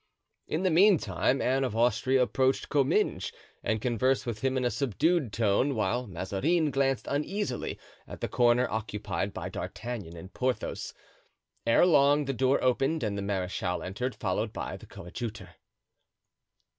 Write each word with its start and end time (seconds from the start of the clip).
In 0.47 0.63
the 0.63 0.71
meantime 0.71 1.43
Anne 1.43 1.63
of 1.63 1.75
Austria 1.75 2.23
approached 2.23 2.69
Comminges 2.69 3.31
and 3.63 3.79
conversed 3.79 4.25
with 4.25 4.41
him 4.41 4.57
in 4.57 4.65
a 4.65 4.71
subdued 4.71 5.31
tone, 5.31 5.75
whilst 5.75 6.09
Mazarin 6.09 6.71
glanced 6.71 7.05
uneasily 7.07 7.77
at 8.07 8.19
the 8.19 8.27
corner 8.27 8.67
occupied 8.67 9.31
by 9.31 9.47
D'Artagnan 9.47 10.17
and 10.17 10.33
Porthos. 10.33 10.95
Ere 11.67 11.85
long 11.85 12.25
the 12.25 12.33
door 12.33 12.63
opened 12.63 13.03
and 13.03 13.15
the 13.15 13.21
marechal 13.21 13.83
entered, 13.83 14.15
followed 14.15 14.51
by 14.51 14.75
the 14.75 14.87
coadjutor. 14.87 15.49